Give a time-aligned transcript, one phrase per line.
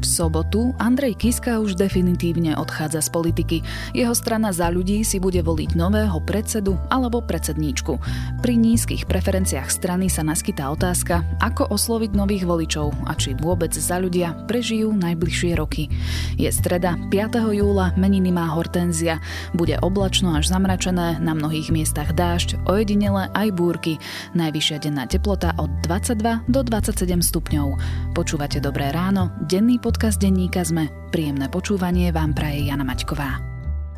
[0.00, 3.60] V sobotu Andrej Kiska už definitívne odchádza z politiky.
[3.92, 8.00] Jeho strana za ľudí si bude voliť nového predsedu alebo predsedníčku.
[8.40, 14.00] Pri nízkych preferenciách strany sa naskytá otázka, ako osloviť nových voličov a či vôbec za
[14.00, 15.92] ľudia prežijú najbližšie roky.
[16.40, 17.52] Je streda, 5.
[17.52, 19.20] júla, meniny má Hortenzia.
[19.52, 24.00] Bude oblačno až zamračené, na mnohých miestach dážď, ojedinele aj búrky.
[24.32, 27.68] Najvyššia denná teplota od 22 do 27 stupňov.
[28.16, 30.86] Počúvate Dobré ráno, denný podcast denníka ZME.
[31.10, 33.42] Príjemné počúvanie vám praje Jana Maťková.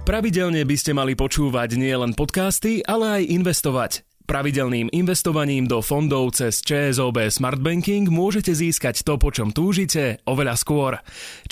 [0.09, 3.93] Pravidelne by ste mali počúvať nielen podcasty, ale aj investovať.
[4.25, 10.57] Pravidelným investovaním do fondov cez ČSOB Smart Banking môžete získať to, po čom túžite, oveľa
[10.57, 10.97] skôr.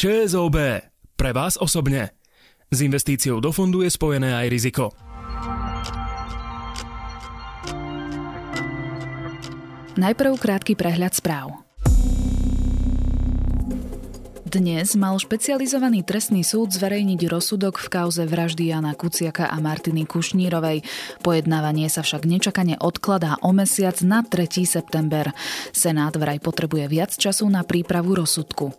[0.00, 0.56] ČSOB.
[1.20, 2.16] Pre vás osobne.
[2.72, 4.96] S investíciou do fondu je spojené aj riziko.
[10.00, 11.60] Najprv krátky prehľad správ.
[14.50, 20.82] Dnes mal špecializovaný trestný súd zverejniť rozsudok v kauze vraždy Jana Kuciaka a Martiny Kušnírovej.
[21.22, 24.66] Pojednávanie sa však nečakane odkladá o mesiac na 3.
[24.66, 25.30] september.
[25.70, 28.74] Senát vraj potrebuje viac času na prípravu rozsudku.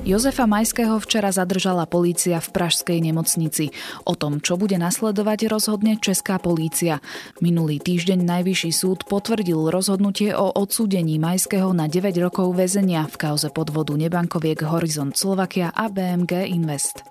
[0.00, 3.70] Jozefa Majského včera zadržala polícia v pražskej nemocnici.
[4.08, 7.04] O tom, čo bude nasledovať, rozhodne Česká polícia.
[7.44, 13.52] Minulý týždeň Najvyšší súd potvrdil rozhodnutie o odsúdení Majského na 9 rokov väzenia v kauze
[13.52, 17.04] podvodu nebankoviek Horizont Slovakia a BMG Invest.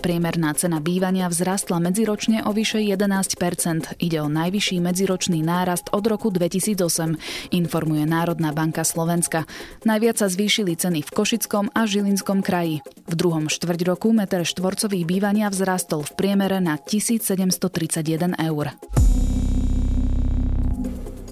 [0.00, 6.32] Priemerná cena bývania vzrastla medziročne o vyše 11% Ide o najvyšší medziročný nárast od roku
[6.32, 7.20] 2008,
[7.52, 9.44] informuje Národná banka Slovenska.
[9.84, 12.80] Najviac sa zvýšili ceny v Košickom a Žilinskom kraji.
[13.04, 18.72] V druhom štvrť roku meter štvorcový bývania vzrastol v priemere na 1731 eur.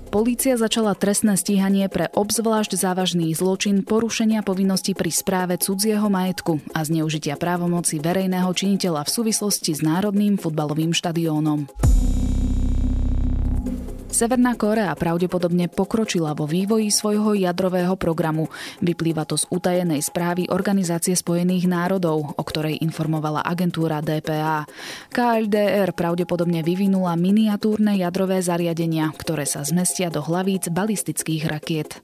[0.09, 6.81] Polícia začala trestné stíhanie pre obzvlášť závažný zločin porušenia povinnosti pri správe cudzieho majetku a
[6.81, 11.69] zneužitia právomoci verejného činiteľa v súvislosti s Národným futbalovým štadiónom.
[14.09, 18.49] Severná Kórea pravdepodobne pokročila vo vývoji svojho jadrového programu.
[18.81, 24.65] Vyplýva to z utajenej správy Organizácie spojených národov, o ktorej informovala agentúra DPA.
[25.13, 32.01] KLDR pravdepodobne vyvinula miniatúrne jadrové zariadenia, ktoré sa zmestia do hlavíc balistických rakiet.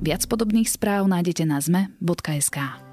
[0.00, 2.85] Viac podobných správ nájdete na zme.sk.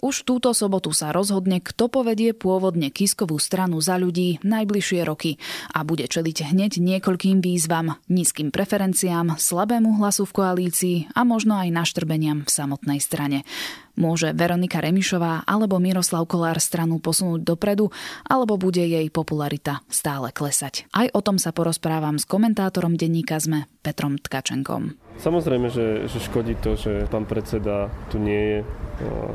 [0.00, 5.36] Už túto sobotu sa rozhodne, kto povedie pôvodne Kiskovú stranu za ľudí najbližšie roky
[5.76, 11.68] a bude čeliť hneď niekoľkým výzvam, nízkym preferenciám, slabému hlasu v koalícii a možno aj
[11.68, 13.44] naštrbeniam v samotnej strane.
[14.00, 17.92] Môže Veronika Remišová alebo Miroslav Kolár stranu posunúť dopredu,
[18.24, 20.88] alebo bude jej popularita stále klesať.
[20.96, 24.96] Aj o tom sa porozprávam s komentátorom denníka ZME Petrom Tkačenkom.
[25.20, 28.58] Samozrejme, že, že škodí to, že pán predseda tu nie je,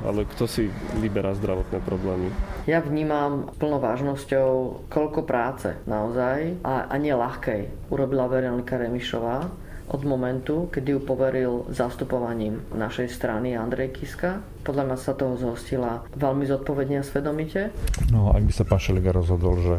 [0.01, 0.65] ale kto si
[0.97, 2.33] vyberá zdravotné problémy?
[2.65, 4.49] Ja vnímam plno vážnosťou,
[4.89, 9.45] koľko práce naozaj a, a nie ľahkej urobila Veronika Remišová
[9.85, 14.41] od momentu, kedy ju poveril zastupovaním našej strany Andrej Kiska.
[14.65, 17.69] Podľa mňa sa toho zhostila veľmi zodpovedne a svedomite.
[18.09, 19.75] No, ak by sa pán Šeliga rozhodol, že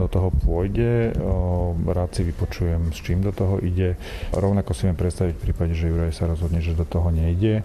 [0.00, 1.12] do toho pôjde,
[1.84, 4.00] rád si vypočujem, s čím do toho ide.
[4.32, 7.60] Rovnako si viem predstaviť v prípade, že Juraj sa rozhodne, že do toho nejde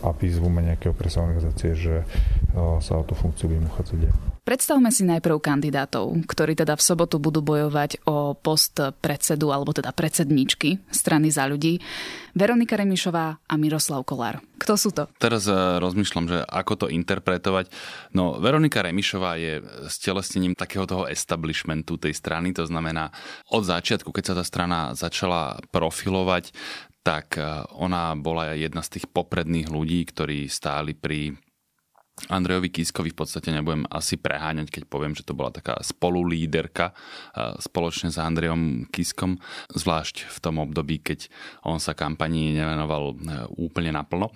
[0.00, 2.08] a vyzvúme nejaké okresové organizácie, že
[2.56, 7.40] sa o tú funkciu budem uchádzať Predstavme si najprv kandidátov, ktorí teda v sobotu budú
[7.40, 11.80] bojovať o post predsedu alebo teda predsedničky strany za ľudí.
[12.36, 14.44] Veronika Remišová a Miroslav Kolár.
[14.60, 15.08] Kto sú to?
[15.16, 17.72] Teraz eh, rozmýšľam, že ako to interpretovať.
[18.12, 23.16] No, Veronika Remišová je stelesnením takého toho establishmentu tej strany, to znamená
[23.48, 26.52] od začiatku, keď sa tá strana začala profilovať,
[27.00, 31.32] tak eh, ona bola jedna z tých popredných ľudí, ktorí stáli pri
[32.30, 36.94] Andrejovi Kiskovi v podstate nebudem asi preháňať, keď poviem, že to bola taká spolulíderka
[37.58, 39.42] spoločne s Andrejom Kiskom,
[39.74, 41.26] zvlášť v tom období, keď
[41.66, 43.14] on sa kampanii nevenoval e,
[43.58, 44.30] úplne naplno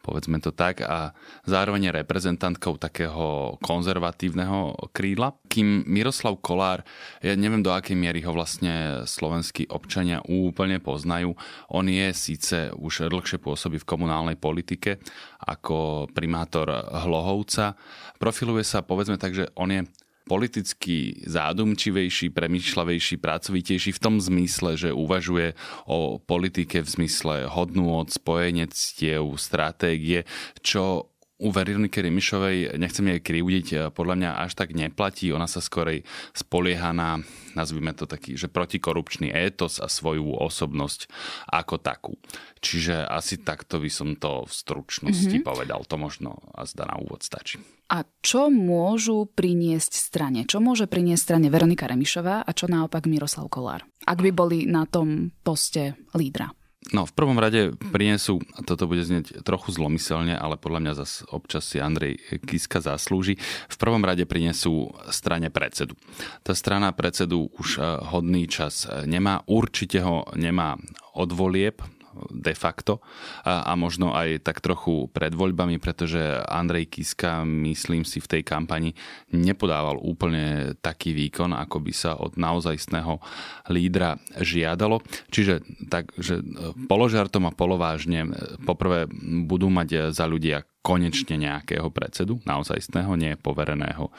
[0.00, 1.12] povedzme to tak, a
[1.44, 5.36] zároveň reprezentantkou takého konzervatívneho krídla.
[5.46, 6.82] Kým Miroslav Kolár,
[7.20, 11.36] ja neviem do akej miery ho vlastne slovenskí občania úplne poznajú,
[11.70, 14.98] on je síce už dlhšie pôsobí v komunálnej politike
[15.44, 16.68] ako primátor
[17.04, 17.76] Hlohovca,
[18.16, 19.82] profiluje sa povedzme tak, že on je
[20.30, 25.58] politicky zádumčivejší, premýšľavejší, pracovitejší v tom zmysle, že uvažuje
[25.90, 30.22] o politike v zmysle hodnú od spojenectiev, stratégie,
[30.62, 31.09] čo
[31.40, 33.66] u Veroniky Rimišovej, nechcem jej krivdiť,
[33.96, 35.32] podľa mňa až tak neplatí.
[35.32, 36.04] Ona sa skorej
[36.36, 37.24] spolieha na,
[37.56, 41.08] nazvime to taký, že protikorupčný étos a svoju osobnosť
[41.48, 42.12] ako takú.
[42.60, 45.48] Čiže asi takto by som to v stručnosti mm-hmm.
[45.48, 45.80] povedal.
[45.88, 47.56] To možno a zda na úvod stačí.
[47.90, 50.46] A čo môžu priniesť strane?
[50.46, 53.82] Čo môže priniesť strane Veronika Remišová a čo naopak Miroslav Kolár?
[54.06, 56.54] Ak by boli na tom poste lídra.
[56.96, 61.68] No, v prvom rade prinesú, toto bude znieť trochu zlomyselne, ale podľa mňa zase občas
[61.68, 63.36] si Andrej Kiska zaslúži,
[63.68, 65.92] v prvom rade prinesú strane predsedu.
[66.40, 70.80] Tá strana predsedu už eh, hodný čas eh, nemá, určite ho nemá
[71.12, 71.84] od volieb,
[72.30, 72.98] de facto
[73.46, 78.42] a, a možno aj tak trochu pred voľbami, pretože Andrej Kiska, myslím si, v tej
[78.42, 78.92] kampani
[79.30, 83.22] nepodával úplne taký výkon, ako by sa od naozajstného
[83.70, 85.02] lídra žiadalo.
[85.30, 86.42] Čiže tak, že
[86.90, 88.26] položartom a polovážne
[88.66, 89.06] poprvé
[89.46, 94.12] budú mať za ľudia konečne nejakého predsedu, naozajstného, nie povereného e,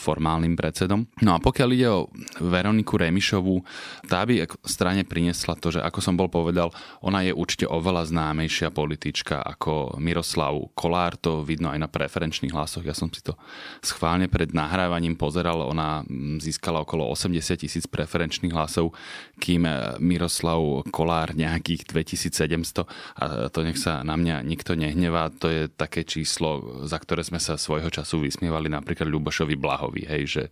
[0.00, 1.04] formálnym predsedom.
[1.20, 2.08] No a pokiaľ ide o
[2.40, 3.60] Veroniku Remišovú,
[4.08, 6.72] tá by strane priniesla to, že ako som bol povedal,
[7.04, 12.80] ona je určite oveľa známejšia politička ako Miroslav Kolár, to vidno aj na preferenčných hlasoch.
[12.80, 13.36] Ja som si to
[13.84, 16.00] schválne pred nahrávaním pozeral, ona
[16.40, 18.96] získala okolo 80 tisíc preferenčných hlasov,
[19.36, 19.68] kým
[20.00, 22.88] Miroslav Kolár nejakých 2700
[23.20, 27.42] a to nech sa na mňa nikto nehnevá, to je také číslo, za ktoré sme
[27.42, 30.42] sa svojho času vysmievali napríklad Ľubošovi Blahovi, hej, že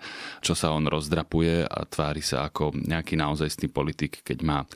[0.43, 4.69] čo sa on rozdrapuje a tvári sa ako nejaký naozajstný politik, keď má e,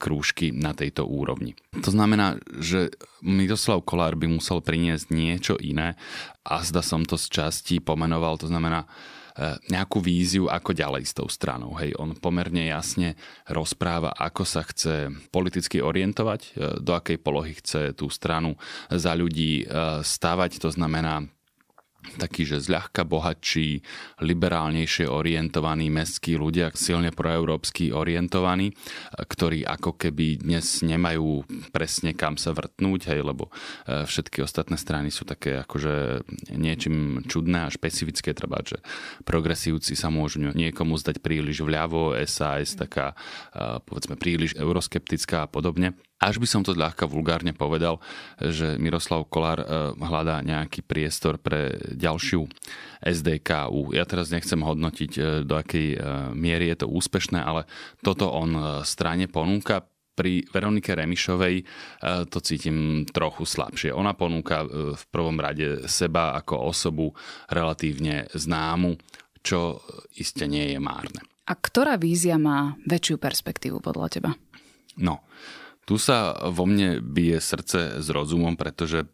[0.00, 1.52] krúžky na tejto úrovni.
[1.76, 2.90] To znamená, že
[3.20, 5.94] Miroslav Kolár by musel priniesť niečo iné
[6.42, 8.88] a zda som to z časti pomenoval, to znamená
[9.68, 11.76] nejakú víziu, ako ďalej s tou stranou.
[11.76, 16.50] Hej, on pomerne jasne rozpráva, ako sa chce politicky orientovať, e,
[16.80, 18.56] do akej polohy chce tú stranu
[18.88, 19.64] za ľudí e,
[20.00, 21.28] stavať, to znamená
[22.16, 23.82] takí, že zľahka bohatší,
[24.22, 28.70] liberálnejšie orientovaní mestskí ľudia, silne proeurópsky orientovaní,
[29.14, 31.42] ktorí ako keby dnes nemajú
[31.74, 33.50] presne kam sa vrtnúť, hej, lebo
[33.86, 36.24] e, všetky ostatné strany sú také akože
[36.54, 38.80] niečím čudné a špecifické, treba, že
[39.26, 43.12] progresívci sa môžu niekomu zdať príliš vľavo, SAS taká
[43.52, 45.98] e, povedzme príliš euroskeptická a podobne.
[46.16, 48.00] Až by som to ľahka vulgárne povedal,
[48.40, 52.48] že Miroslav Kolár eh, hľadá nejaký priestor pre ďalšiu
[53.04, 53.92] SDKU.
[53.92, 55.98] Ja teraz nechcem hodnotiť, eh, do akej eh,
[56.32, 57.68] miery je to úspešné, ale
[58.00, 59.84] toto on strane ponúka
[60.16, 61.60] pri Veronike Remišovej
[62.32, 63.92] to cítim trochu slabšie.
[63.92, 64.64] Ona ponúka
[64.96, 67.12] v prvom rade seba ako osobu
[67.52, 68.96] relatívne známu,
[69.44, 69.76] čo
[70.16, 71.20] iste nie je márne.
[71.44, 74.30] A ktorá vízia má väčšiu perspektívu podľa teba?
[74.96, 75.20] No,
[75.86, 79.06] tu sa vo mne bije srdce s rozumom, pretože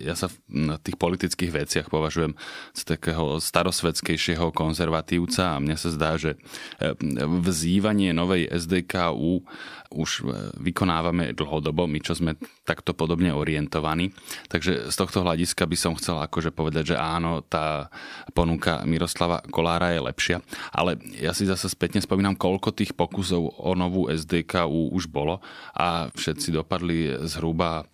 [0.00, 2.32] ja sa na tých politických veciach považujem
[2.72, 6.40] z takého starosvedskejšieho konzervatívca a mne sa zdá, že
[6.80, 9.44] e, vzývanie novej SDKU
[9.92, 14.16] už e, vykonávame dlhodobo, my čo sme takto podobne orientovaní.
[14.48, 17.92] Takže z tohto hľadiska by som chcel akože povedať, že áno, tá
[18.32, 20.36] ponuka Miroslava Kolára je lepšia.
[20.72, 25.44] Ale ja si zase spätne spomínam, koľko tých pokusov o novú SDKU už bolo
[25.76, 27.84] a všetci dopadli zhruba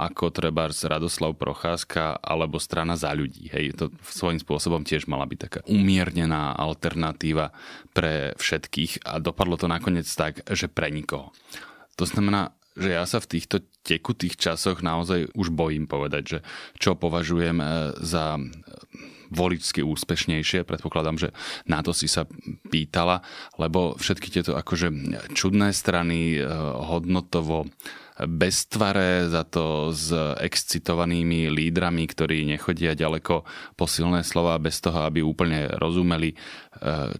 [0.00, 3.52] ako treba Radoslav Procházka alebo strana za ľudí.
[3.52, 7.52] Hej, to svojím spôsobom tiež mala byť taká umiernená alternatíva
[7.92, 11.36] pre všetkých a dopadlo to nakoniec tak, že pre nikoho.
[12.00, 16.38] To znamená, že ja sa v týchto tekutých časoch naozaj už bojím povedať, že
[16.78, 17.66] čo považujem e,
[18.00, 18.42] za e,
[19.34, 20.64] voličsky úspešnejšie.
[20.64, 21.28] Predpokladám, že
[21.66, 22.24] na to si sa
[22.70, 23.26] pýtala,
[23.58, 24.88] lebo všetky tieto akože
[25.34, 26.46] čudné strany e,
[26.80, 27.66] hodnotovo
[28.26, 33.44] beztvaré, za to s excitovanými lídrami, ktorí nechodia ďaleko
[33.76, 36.36] po silné slova bez toho, aby úplne rozumeli, e,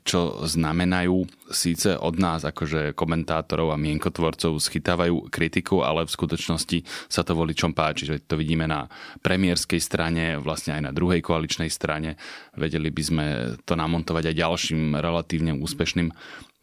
[0.04, 1.24] čo znamenajú.
[1.50, 6.78] Síce od nás, akože komentátorov a mienkotvorcov, schytávajú kritiku, ale v skutočnosti
[7.08, 8.90] sa to voličom páči, že to vidíme na
[9.24, 12.20] premiérskej strane, vlastne aj na druhej koaličnej strane.
[12.54, 13.26] Vedeli by sme
[13.64, 16.12] to namontovať aj ďalším relatívne úspešným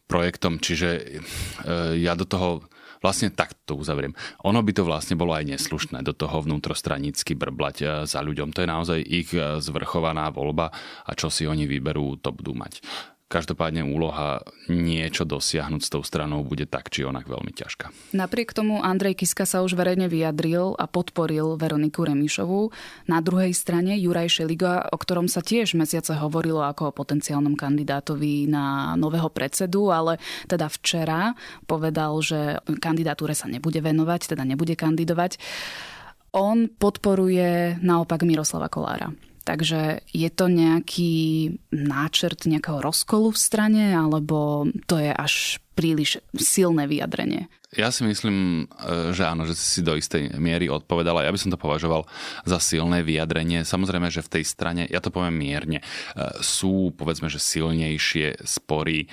[0.08, 1.02] projektom, čiže e,
[2.00, 2.64] ja do toho
[3.02, 4.14] vlastne tak to uzavriem.
[4.44, 8.54] Ono by to vlastne bolo aj neslušné do toho vnútrostranicky brblať eh, za ľuďom.
[8.54, 10.70] To je naozaj ich eh, zvrchovaná voľba
[11.04, 12.80] a čo si oni vyberú, to budú mať.
[13.28, 14.40] Každopádne úloha
[14.72, 18.16] niečo dosiahnuť s tou stranou bude tak či onak veľmi ťažká.
[18.16, 22.72] Napriek tomu Andrej Kiska sa už verejne vyjadril a podporil Veroniku Remišovú.
[23.04, 28.48] Na druhej strane Juraj Šeliga, o ktorom sa tiež mesiace hovorilo ako o potenciálnom kandidátovi
[28.48, 30.16] na nového predsedu, ale
[30.48, 31.36] teda včera
[31.68, 35.36] povedal, že kandidatúre sa nebude venovať, teda nebude kandidovať.
[36.32, 39.12] On podporuje naopak Miroslava Kolára.
[39.48, 41.16] Takže je to nejaký
[41.72, 47.48] náčrt nejakého rozkolu v strane, alebo to je až príliš silné vyjadrenie?
[47.72, 51.24] Ja si myslím, e, že áno, že si do istej miery odpovedala.
[51.24, 52.04] Ja by som to považoval
[52.44, 53.64] za silné vyjadrenie.
[53.64, 55.84] Samozrejme, že v tej strane, ja to poviem mierne, e,
[56.44, 59.04] sú povedzme, že silnejšie spory.
[59.04, 59.06] E,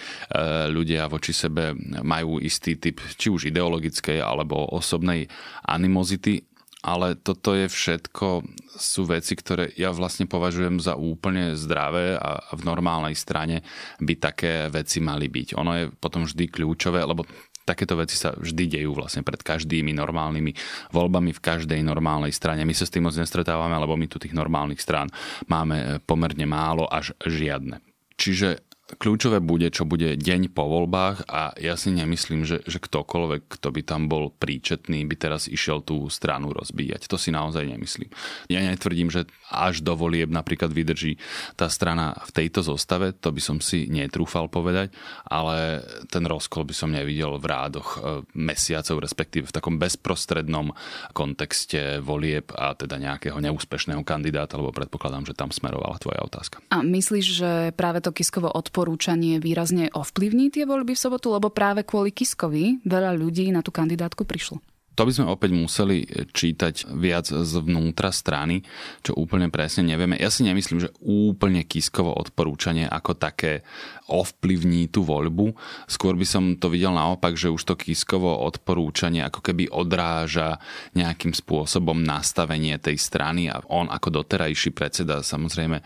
[0.68, 5.32] ľudia voči sebe majú istý typ či už ideologickej alebo osobnej
[5.64, 6.44] animozity
[6.86, 8.46] ale toto je všetko,
[8.78, 13.66] sú veci, ktoré ja vlastne považujem za úplne zdravé a v normálnej strane
[13.98, 15.58] by také veci mali byť.
[15.58, 17.26] Ono je potom vždy kľúčové, lebo
[17.66, 20.52] takéto veci sa vždy dejú vlastne pred každými normálnymi
[20.94, 22.62] voľbami v každej normálnej strane.
[22.62, 25.10] My sa s tým moc nestretávame, lebo my tu tých normálnych strán
[25.50, 27.82] máme pomerne málo až žiadne.
[28.16, 33.58] Čiže kľúčové bude, čo bude deň po voľbách a ja si nemyslím, že, že ktokoľvek,
[33.58, 37.10] kto by tam bol príčetný, by teraz išiel tú stranu rozbíjať.
[37.10, 38.14] To si naozaj nemyslím.
[38.46, 41.18] Ja netvrdím, že až do volieb napríklad vydrží
[41.58, 44.94] tá strana v tejto zostave, to by som si netrúfal povedať,
[45.26, 45.82] ale
[46.14, 50.78] ten rozkol by som nevidel v rádoch e, mesiacov, respektíve v takom bezprostrednom
[51.18, 56.62] kontexte volieb a teda nejakého neúspešného kandidáta, lebo predpokladám, že tam smerovala tvoja otázka.
[56.70, 61.48] A myslíš, že práve to Kiskovo od odporúčanie výrazne ovplyvní tie voľby v sobotu, lebo
[61.48, 64.60] práve kvôli Kiskovi veľa ľudí na tú kandidátku prišlo.
[64.96, 68.64] To by sme opäť museli čítať viac zvnútra strany,
[69.04, 70.16] čo úplne presne nevieme.
[70.16, 73.68] Ja si nemyslím, že úplne Kiskovo odporúčanie ako také
[74.08, 75.52] ovplyvní tú voľbu.
[75.90, 80.62] Skôr by som to videl naopak, že už to Kiskovo odporúčanie ako keby odráža
[80.96, 85.86] nejakým spôsobom nastavenie tej strany a on ako doterajší predseda samozrejme eh,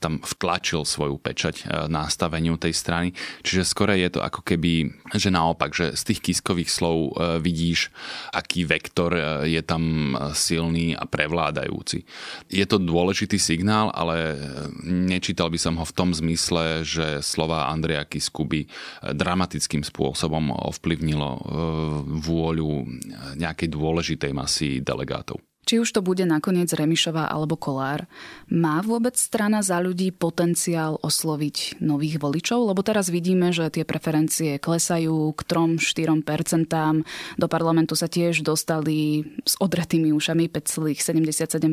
[0.00, 3.12] tam vtlačil svoju pečať eh, nastaveniu tej strany.
[3.44, 7.90] Čiže skore je to ako keby, že naopak, že z tých Kiskových slov vidíš
[8.30, 12.06] aký vektor e, je tam e, silný a prevládajúci.
[12.46, 14.36] Je to dôležitý signál, ale e,
[14.86, 18.64] nečítal by som ho v tom zmysle, že slova Andreja Kisku by
[19.14, 21.30] dramatickým spôsobom ovplyvnilo
[22.22, 22.70] vôľu
[23.38, 25.40] nejakej dôležitej masy delegátov.
[25.72, 28.04] Či už to bude nakoniec Remišová alebo Kolár,
[28.52, 32.68] má vôbec strana za ľudí potenciál osloviť nových voličov?
[32.68, 35.40] Lebo teraz vidíme, že tie preferencie klesajú k
[35.80, 37.40] 3-4%.
[37.40, 41.64] Do parlamentu sa tiež dostali s odretými ušami 5,77%.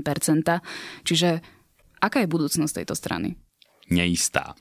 [1.04, 1.30] Čiže
[2.00, 3.36] aká je budúcnosť tejto strany?
[3.92, 4.56] Neistá.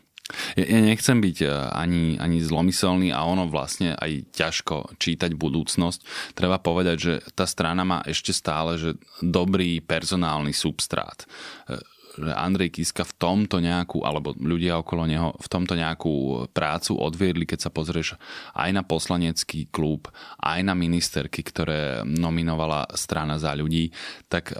[0.60, 6.32] Ja, nechcem byť e, ani, ani zlomyselný a ono vlastne aj ťažko čítať budúcnosť.
[6.36, 11.24] Treba povedať, že tá strana má ešte stále že dobrý personálny substrát
[11.68, 11.80] e,
[12.18, 17.46] že Andrej Kiska v tomto nejakú, alebo ľudia okolo neho v tomto nejakú prácu odviedli,
[17.46, 18.18] keď sa pozrieš
[18.58, 20.10] aj na poslanecký klub,
[20.42, 23.94] aj na ministerky, ktoré nominovala strana za ľudí,
[24.26, 24.58] tak e,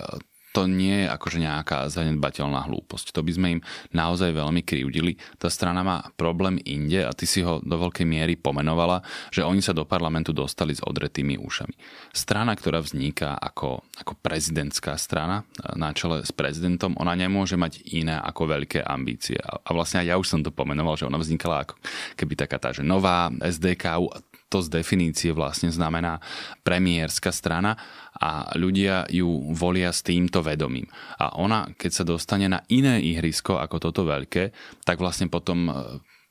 [0.58, 3.14] to nie je akože nejaká zanedbateľná hlúposť.
[3.14, 3.60] To by sme im
[3.94, 5.14] naozaj veľmi krivdili.
[5.38, 9.62] Tá strana má problém inde a ty si ho do veľkej miery pomenovala, že oni
[9.62, 11.74] sa do parlamentu dostali s odretými ušami.
[12.10, 15.46] Strana, ktorá vzniká ako, ako prezidentská strana
[15.78, 19.38] na čele s prezidentom, ona nemôže mať iné ako veľké ambície.
[19.38, 21.78] A vlastne ja už som to pomenoval, že ona vznikala ako
[22.18, 24.02] keby taká tá, že nová SDK,
[24.49, 26.25] to z definície vlastne znamená
[26.64, 27.76] premiérska strana
[28.19, 30.88] a ľudia ju volia s týmto vedomím.
[31.21, 34.50] A ona, keď sa dostane na iné ihrisko ako toto veľké,
[34.83, 35.73] tak vlastne potom e,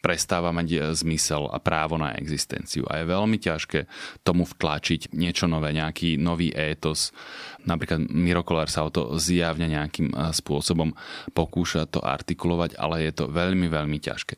[0.03, 2.83] prestáva mať e, zmysel a právo na existenciu.
[2.91, 3.87] A je veľmi ťažké
[4.27, 7.15] tomu vtlačiť niečo nové, nejaký nový étos.
[7.63, 10.91] Napríklad Miro Kolár sa o to zjavne nejakým e, spôsobom
[11.31, 14.35] pokúša to artikulovať, ale je to veľmi, veľmi ťažké.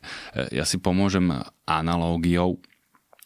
[0.54, 1.34] Ja si pomôžem
[1.66, 2.62] analógiou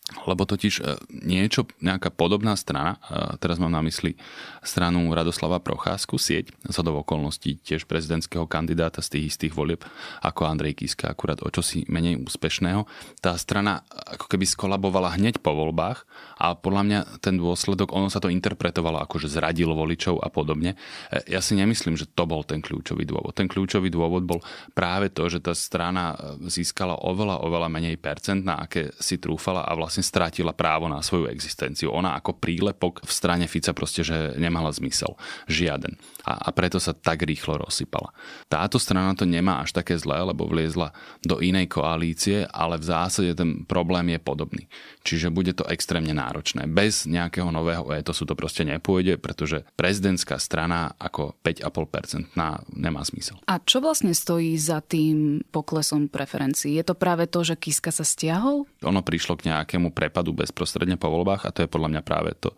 [0.04, 4.20] lebo totiž e, niečo, nejaká podobná strana, e, teraz mám na mysli
[4.60, 9.80] stranu Radoslava Procházku, sieť, za do okolností tiež prezidentského kandidáta z tých istých volieb
[10.20, 12.84] ako Andrej Kiska, akurát o čosi menej úspešného.
[13.24, 16.04] Tá strana ako keby skolabovala hneď po voľbách
[16.36, 20.76] a podľa mňa ten dôsledok, ono sa to interpretovalo ako, že zradil voličov a podobne.
[21.08, 23.32] E, ja si nemyslím, že to bol ten kľúčový dôvod.
[23.32, 24.44] Ten kľúčový dôvod bol
[24.76, 26.12] práve to, že tá strana
[26.44, 30.98] získala oveľa, oveľa menej percent, na aké si trúfala a vlastne vlastne strátila právo na
[30.98, 31.94] svoju existenciu.
[31.94, 35.14] Ona ako prílepok v strane Fica proste, že nemala zmysel.
[35.46, 35.94] Žiaden.
[36.26, 38.10] A, a preto sa tak rýchlo rozsypala.
[38.50, 40.90] Táto strana to nemá až také zlé, lebo vliezla
[41.22, 44.66] do inej koalície, ale v zásade ten problém je podobný.
[45.06, 46.66] Čiže bude to extrémne náročné.
[46.66, 52.34] Bez nejakého nového etosu to proste nepôjde, pretože prezidentská strana ako 5,5%
[52.74, 53.38] nemá zmysel.
[53.46, 56.80] A čo vlastne stojí za tým poklesom preferencií?
[56.80, 58.64] Je to práve to, že Kiska sa stiahol?
[58.80, 62.32] Ono prišlo k nejakému tomu prepadu bezprostredne po voľbách a to je podľa mňa práve
[62.40, 62.56] to,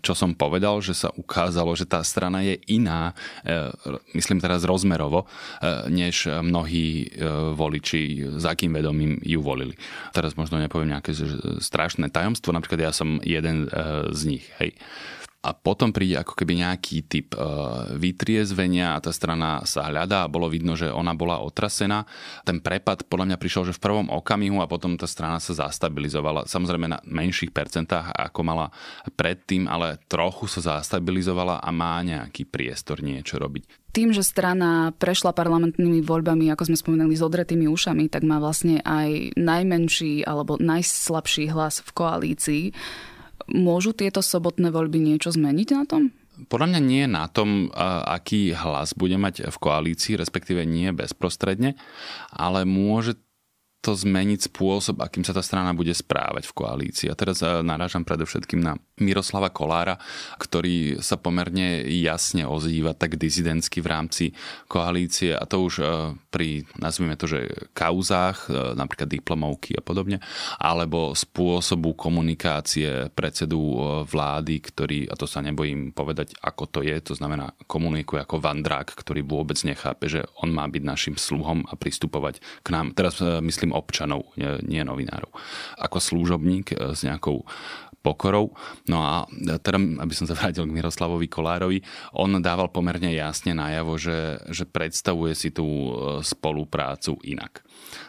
[0.00, 3.12] čo som povedal, že sa ukázalo, že tá strana je iná,
[4.16, 5.28] myslím teraz rozmerovo,
[5.92, 7.12] než mnohí
[7.52, 9.76] voliči, za akým vedomím ju volili.
[10.16, 11.12] Teraz možno nepoviem nejaké
[11.60, 13.68] strašné tajomstvo, napríklad ja som jeden
[14.16, 14.48] z nich.
[14.56, 14.72] Hej
[15.46, 17.38] a potom príde ako keby nejaký typ e,
[17.94, 22.02] vytriezvenia a tá strana sa hľadá a bolo vidno, že ona bola otrasená.
[22.42, 26.50] Ten prepad podľa mňa prišiel, že v prvom okamihu a potom tá strana sa zastabilizovala.
[26.50, 28.66] Samozrejme na menších percentách ako mala
[29.14, 33.86] predtým, ale trochu sa zastabilizovala a má nejaký priestor niečo robiť.
[33.94, 38.84] Tým, že strana prešla parlamentnými voľbami, ako sme spomínali, s odretými ušami, tak má vlastne
[38.84, 42.64] aj najmenší alebo najslabší hlas v koalícii.
[43.50, 46.02] Môžu tieto sobotné voľby niečo zmeniť na tom?
[46.36, 47.72] Podľa mňa nie na tom,
[48.04, 51.80] aký hlas bude mať v koalícii, respektíve nie bezprostredne,
[52.28, 53.16] ale môže
[53.86, 57.06] to zmeniť spôsob, akým sa tá strana bude správať v koalícii.
[57.06, 59.94] A teraz e, narážam predovšetkým na Miroslava Kolára,
[60.42, 64.24] ktorý sa pomerne jasne ozýva tak dizidentsky v rámci
[64.66, 65.84] koalície a to už e,
[66.34, 67.46] pri, nazvime to, že
[67.78, 70.18] kauzách, e, napríklad diplomovky a podobne,
[70.58, 77.14] alebo spôsobu komunikácie predsedu vlády, ktorý, a to sa nebojím povedať, ako to je, to
[77.14, 82.42] znamená komunikuje ako vandrák, ktorý vôbec nechápe, že on má byť našim sluhom a pristupovať
[82.66, 82.90] k nám.
[82.96, 85.30] Teraz myslím občanov, nie, novinárov.
[85.76, 87.44] Ako služobník e, s nejakou
[88.06, 88.54] pokorou.
[88.86, 89.26] No a
[89.58, 91.82] teda, aby som sa vrátil k Miroslavovi Kolárovi,
[92.14, 95.90] on dával pomerne jasne najavo, že, že predstavuje si tú e,
[96.22, 97.65] spoluprácu inak.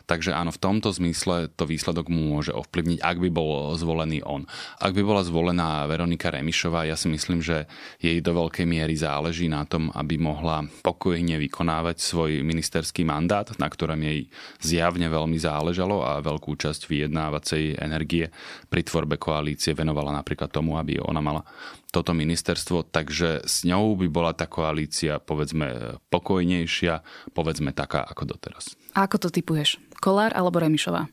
[0.08, 4.48] Takže áno, v tomto zmysle to výsledok môže ovplyvniť, ak by bol zvolený on.
[4.80, 7.68] Ak by bola zvolená Veronika Remišová, ja si myslím, že
[8.00, 13.68] jej do veľkej miery záleží na tom, aby mohla pokojne vykonávať svoj ministerský mandát, na
[13.68, 14.32] ktorom jej
[14.64, 18.32] zjavne veľmi záležalo a veľkú časť vyjednávacej energie
[18.72, 21.44] pri tvorbe koalície venovala napríklad tomu, aby ona mala
[21.92, 28.76] toto ministerstvo, takže s ňou by bola tá koalícia povedzme pokojnejšia, povedzme taká ako doteraz.
[28.98, 29.78] A ako to typuješ?
[30.02, 31.06] Kolár alebo Remišová?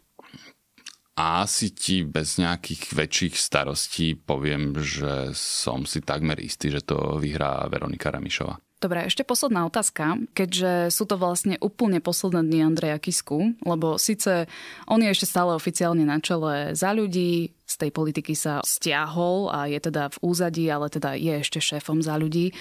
[1.21, 7.21] A asi ti bez nejakých väčších starostí poviem, že som si takmer istý, že to
[7.21, 8.57] vyhrá Veronika Remišová.
[8.81, 14.49] Dobre, ešte posledná otázka, keďže sú to vlastne úplne posledné dni Andreja Kisku, lebo síce
[14.89, 19.71] on je ešte stále oficiálne na čele za ľudí, z tej politiky sa stiahol a
[19.71, 22.53] je teda v úzadí, ale teda je ešte šéfom za ľudí.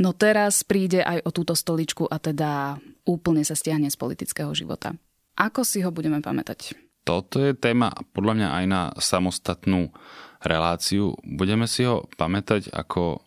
[0.00, 4.96] No teraz príde aj o túto stoličku a teda úplne sa stiahne z politického života.
[5.36, 6.76] Ako si ho budeme pamätať?
[7.04, 9.92] Toto je téma podľa mňa aj na samostatnú
[10.40, 11.12] reláciu.
[11.20, 13.20] Budeme si ho pamätať ako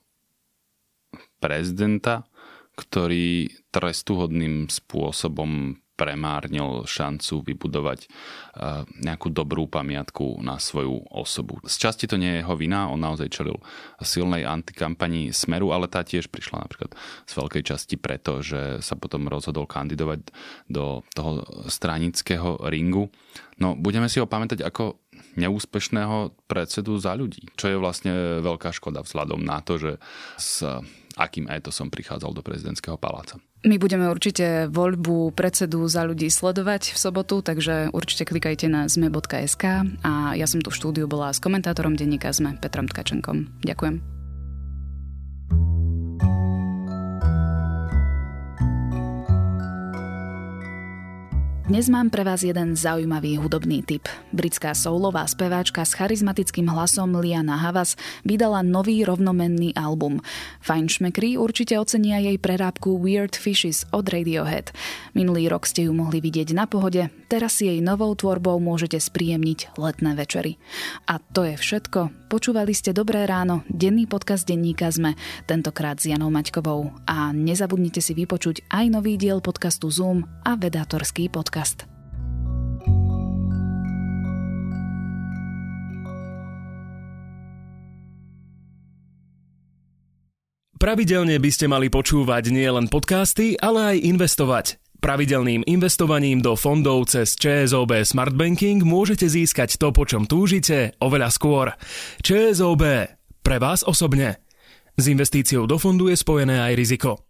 [1.37, 2.25] prezidenta,
[2.73, 11.57] ktorý trestuhodným spôsobom premárnil šancu vybudovať eh, nejakú dobrú pamiatku na svoju osobu.
[11.65, 13.57] Z časti to nie je jeho vina, on naozaj čelil
[13.99, 16.93] silnej antikampanii Smeru, ale tá tiež prišla napríklad
[17.25, 20.29] z veľkej časti preto, že sa potom rozhodol kandidovať
[20.69, 23.09] do toho stranického ringu.
[23.57, 25.01] No, budeme si ho pamätať ako
[25.37, 29.91] neúspešného predsedu za ľudí, čo je vlastne veľká škoda vzhľadom na to, že
[30.37, 30.61] s
[31.17, 33.41] akým étosom prichádzal do prezidentského paláca.
[33.65, 39.65] My budeme určite voľbu predsedu za ľudí sledovať v sobotu, takže určite klikajte na zme.sk
[40.05, 43.49] a ja som tu v štúdiu bola s komentátorom denníka ZME Petrom Tkačenkom.
[43.65, 44.16] Ďakujem.
[51.67, 54.07] Dnes mám pre vás jeden zaujímavý hudobný tip.
[54.31, 60.23] Britská soulová speváčka s charizmatickým hlasom Liana Havas vydala nový rovnomenný album.
[60.63, 64.71] Fajnšmekri určite ocenia jej prerábku Weird Fishes od Radiohead.
[65.11, 69.75] Minulý rok ste ju mohli vidieť na pohode, teraz si jej novou tvorbou môžete spríjemniť
[69.75, 70.55] letné večery.
[71.03, 72.31] A to je všetko.
[72.31, 76.95] Počúvali ste Dobré ráno, denný podcast denníka ZME, tentokrát s Janou Maťkovou.
[77.11, 81.89] A nezabudnite si vypočuť aj nový diel podcastu Zoom a vedátorský podcast podcast.
[90.77, 94.65] Pravidelne by ste mali počúvať nielen podcasty, ale aj investovať.
[95.01, 101.33] Pravidelným investovaním do fondov cez ČSOB Smart Banking môžete získať to, po čom túžite, oveľa
[101.33, 101.73] skôr.
[102.21, 103.09] ČSOB.
[103.41, 104.37] Pre vás osobne.
[104.97, 107.26] S investíciou do fondu je spojené aj riziko.